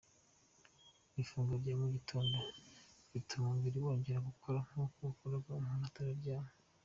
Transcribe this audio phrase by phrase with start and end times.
[1.21, 2.37] Ifunguro rya mu gitondo
[3.13, 6.51] rituma umubiri wongera gukora nk’uko wakoraga umuntu atararyama.